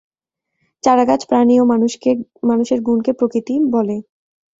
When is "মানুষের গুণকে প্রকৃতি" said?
2.49-3.53